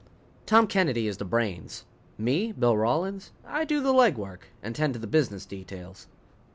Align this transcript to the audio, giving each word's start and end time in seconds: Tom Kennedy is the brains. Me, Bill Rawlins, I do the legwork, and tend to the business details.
Tom 0.47 0.65
Kennedy 0.65 1.05
is 1.07 1.17
the 1.17 1.25
brains. 1.25 1.85
Me, 2.17 2.51
Bill 2.51 2.75
Rawlins, 2.75 3.29
I 3.45 3.65
do 3.65 3.79
the 3.81 3.93
legwork, 3.93 4.47
and 4.63 4.75
tend 4.75 4.95
to 4.95 4.99
the 4.99 5.05
business 5.05 5.45
details. 5.45 6.07